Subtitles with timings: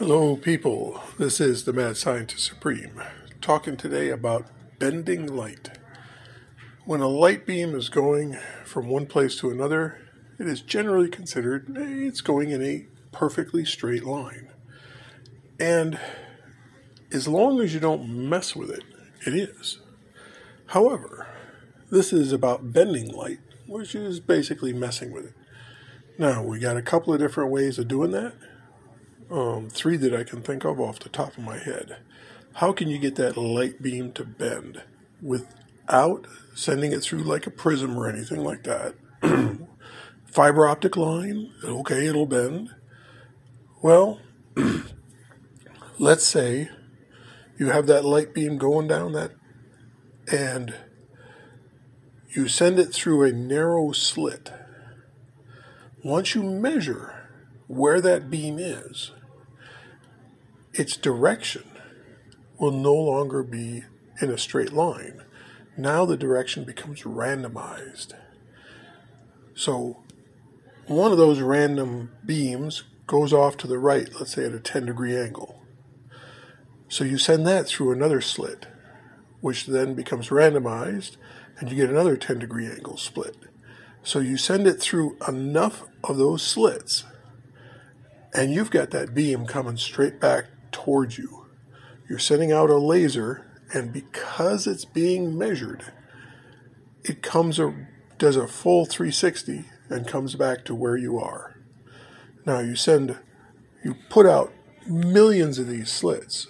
[0.00, 0.98] Hello, people.
[1.18, 3.02] This is the Mad Scientist Supreme,
[3.42, 4.46] talking today about
[4.78, 5.72] bending light.
[6.86, 9.98] When a light beam is going from one place to another,
[10.38, 14.48] it is generally considered it's going in a perfectly straight line.
[15.60, 16.00] And
[17.12, 18.84] as long as you don't mess with it,
[19.26, 19.80] it is.
[20.68, 21.26] However,
[21.90, 25.34] this is about bending light, which is basically messing with it.
[26.16, 28.32] Now, we got a couple of different ways of doing that
[29.30, 31.98] um, three that I can think of off the top of my head.
[32.54, 34.82] How can you get that light beam to bend
[35.22, 38.94] without sending it through like a prism or anything like that?
[40.26, 42.70] Fiber optic line, okay, it'll bend.
[43.82, 44.20] Well,
[45.98, 46.70] let's say
[47.58, 49.32] you have that light beam going down that
[50.30, 50.74] and
[52.28, 54.52] you send it through a narrow slit.
[56.04, 57.28] Once you measure
[57.66, 59.12] where that beam is,
[60.72, 61.64] its direction
[62.58, 63.84] will no longer be
[64.20, 65.22] in a straight line.
[65.76, 68.12] Now the direction becomes randomized.
[69.54, 70.02] So
[70.86, 74.86] one of those random beams goes off to the right, let's say at a 10
[74.86, 75.62] degree angle.
[76.88, 78.66] So you send that through another slit,
[79.40, 81.16] which then becomes randomized,
[81.58, 83.36] and you get another 10 degree angle split.
[84.02, 87.04] So you send it through enough of those slits,
[88.34, 91.46] and you've got that beam coming straight back towards you.
[92.08, 95.92] You're sending out a laser, and because it's being measured,
[97.04, 97.86] it comes a
[98.18, 101.56] does a full 360 and comes back to where you are.
[102.44, 103.18] Now you send
[103.82, 104.52] you put out
[104.86, 106.48] millions of these slits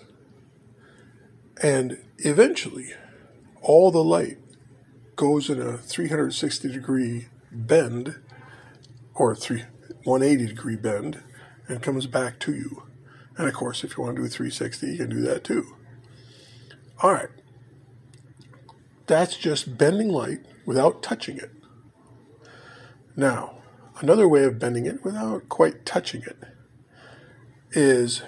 [1.63, 2.93] and eventually
[3.63, 4.39] all the light
[5.15, 8.19] goes in a 360 degree bend
[9.15, 9.65] or 3
[10.05, 11.23] 180 degree bend
[11.69, 12.83] and comes back to you.
[13.37, 15.77] And of course, if you want to do a 360, you can do that too.
[17.03, 17.29] All right.
[19.07, 21.51] That's just bending light without touching it.
[23.17, 23.59] Now,
[24.01, 26.37] another way of bending it without quite touching it
[27.73, 28.23] is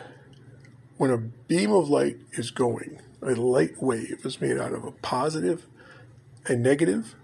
[0.96, 4.92] when a beam of light is going, a light wave is made out of a
[4.92, 5.66] positive,
[6.46, 7.14] a negative,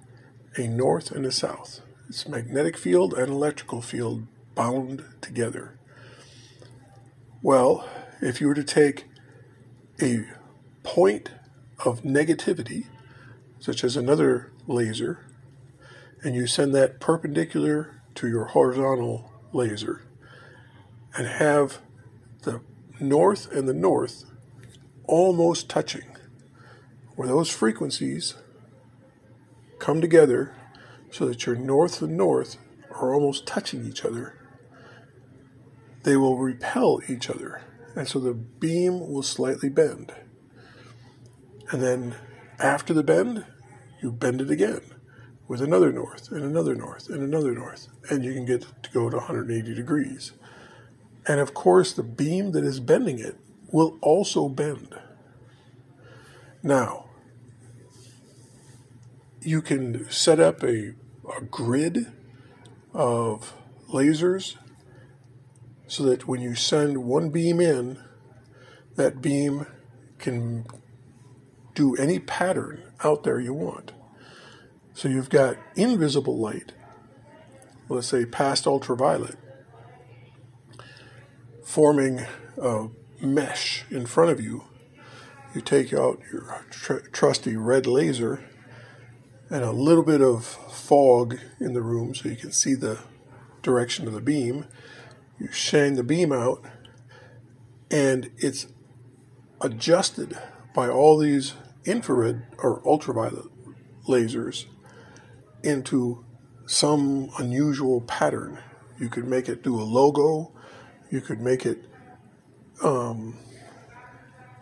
[0.57, 1.81] a north, and a south.
[2.09, 5.78] It's magnetic field and electrical field bound together.
[7.41, 7.89] Well,
[8.21, 9.05] if you were to take
[10.03, 10.25] a
[10.83, 11.31] point
[11.85, 12.87] of negativity,
[13.61, 15.25] such as another laser,
[16.25, 20.03] and you send that perpendicular to your horizontal laser,
[21.17, 21.79] and have
[22.43, 22.61] the
[22.99, 24.25] north and the north
[25.05, 26.17] almost touching,
[27.15, 28.35] where those frequencies
[29.79, 30.57] come together
[31.13, 32.57] so that your north and north
[32.91, 34.35] are almost touching each other
[36.09, 37.61] they will repel each other.
[37.95, 40.11] And so the beam will slightly bend.
[41.71, 42.15] And then
[42.59, 43.45] after the bend,
[44.01, 44.81] you bend it again
[45.49, 47.89] with another north and another north and another north.
[48.09, 50.33] And you can get to go to 180 degrees.
[51.27, 53.37] And of course, the beam that is bending it
[53.71, 54.99] will also bend.
[56.63, 57.11] Now,
[59.43, 60.95] you can set up a,
[61.37, 62.11] a grid
[62.95, 63.53] of
[63.93, 64.57] lasers
[65.89, 67.99] so that when you send one beam in,
[68.97, 69.67] that beam
[70.19, 70.67] can
[71.75, 73.93] do any pattern out there you want.
[74.93, 76.73] So you've got invisible light,
[77.89, 79.37] let's say past ultraviolet,
[81.65, 82.27] forming
[82.61, 82.89] a
[83.23, 84.65] mesh in front of you.
[85.55, 88.45] You take out your tr- trusty red laser
[89.49, 92.99] and a little bit of fog in the room so you can see the
[93.63, 94.67] direction of the beam
[95.39, 96.65] you shine the beam out,
[97.91, 98.67] and it's
[99.61, 100.37] adjusted
[100.75, 101.55] by all these
[101.85, 103.47] infrared or ultraviolet
[104.07, 104.67] lasers
[105.63, 106.25] into
[106.67, 108.59] some unusual pattern.
[108.99, 110.53] You could make it do a logo,
[111.11, 111.79] you could make it
[112.83, 113.37] um,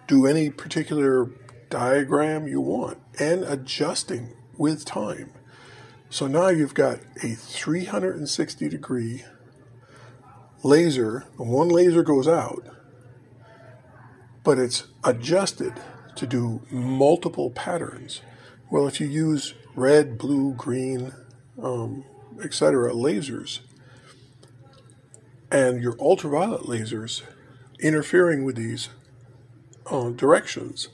[0.06, 1.30] do any particular
[1.68, 5.32] diagram you want, and adjusting with time.
[6.08, 9.24] So now you've got a 360 degree
[10.62, 12.64] laser, one laser goes out,
[14.42, 15.74] but it's adjusted
[16.16, 18.22] to do multiple patterns.
[18.70, 21.12] Well, if you use red, blue, green,
[21.62, 22.04] um,
[22.42, 22.92] etc.
[22.92, 23.60] lasers,
[25.50, 27.22] and your ultraviolet lasers
[27.80, 28.88] interfering with these
[29.90, 30.88] uh, directions,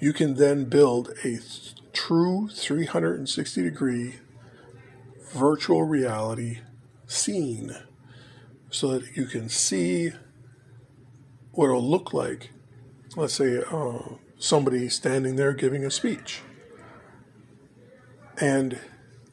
[0.00, 4.14] you can then build a th- true 360 degree
[5.32, 6.60] virtual reality
[7.06, 7.76] scene
[8.70, 10.12] so that you can see
[11.52, 12.50] what it'll look like.
[13.16, 13.98] Let's say uh,
[14.38, 16.40] somebody standing there giving a speech.
[18.40, 18.78] And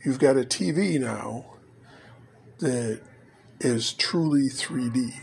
[0.04, 1.46] you've got a TV now
[2.60, 3.02] that
[3.60, 5.14] is truly 3D.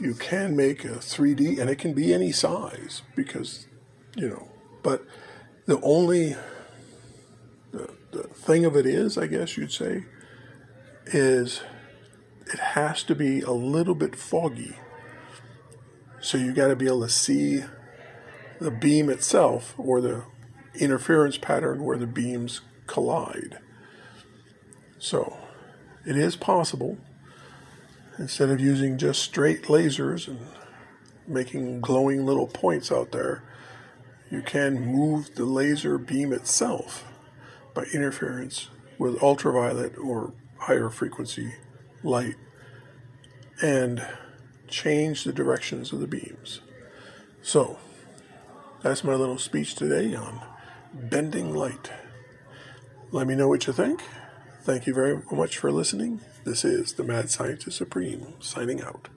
[0.00, 3.66] You can make a 3D, and it can be any size because,
[4.16, 4.48] you know,
[4.82, 5.04] but
[5.66, 6.36] the only
[7.70, 10.04] the, the thing of it is, I guess you'd say,
[11.12, 11.62] is
[12.46, 14.76] it has to be a little bit foggy.
[16.20, 17.64] So you got to be able to see
[18.60, 20.24] the beam itself or the
[20.74, 23.58] interference pattern where the beams collide.
[24.98, 25.38] So
[26.06, 26.98] it is possible,
[28.18, 30.40] instead of using just straight lasers and
[31.26, 33.42] making glowing little points out there,
[34.30, 37.04] you can move the laser beam itself
[37.74, 38.68] by interference
[38.98, 41.54] with ultraviolet or higher frequency
[42.02, 42.36] light
[43.62, 44.06] and
[44.68, 46.60] change the directions of the beams.
[47.42, 47.78] So,
[48.82, 50.40] that's my little speech today on
[50.94, 51.90] bending light.
[53.12, 54.02] Let me know what you think.
[54.62, 56.20] Thank you very much for listening.
[56.44, 59.08] This is the Mad Scientist Supreme signing out.